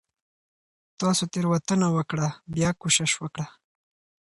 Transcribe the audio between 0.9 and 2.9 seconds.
تاسو تيروتنه وکړه. بيا